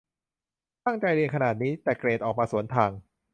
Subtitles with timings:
[0.85, 2.91] ตั้งใจเรียนขนาดนี้ แต่เกรดออกมาสวนทาง